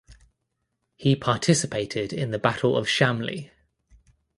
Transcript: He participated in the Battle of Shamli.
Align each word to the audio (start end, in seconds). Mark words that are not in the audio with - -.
He 0.97 1.15
participated 1.15 2.11
in 2.11 2.31
the 2.31 2.39
Battle 2.39 2.75
of 2.75 2.87
Shamli. 2.87 3.51